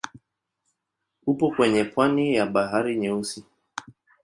Upo 1.25 1.51
kwenye 1.51 1.83
pwani 1.83 2.33
ya 2.35 2.45
Bahari 2.45 2.95
Nyeusi. 2.99 3.45